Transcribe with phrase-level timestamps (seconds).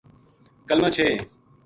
[0.67, 1.19] کلمہ چھہ ہیں،